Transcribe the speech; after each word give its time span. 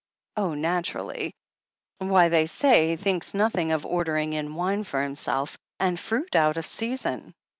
"Oh, 0.35 0.55
naturally. 0.55 1.35
Why, 1.99 2.29
they 2.29 2.47
say 2.47 2.87
he 2.87 2.95
thinks 2.95 3.35
nothing 3.35 3.71
of 3.71 3.85
ordering 3.85 4.33
in 4.33 4.55
wine 4.55 4.83
for 4.83 5.03
himself, 5.03 5.59
and 5.79 5.99
fruit 5.99 6.35
out 6.35 6.57
of 6.57 6.65
season." 6.65 7.35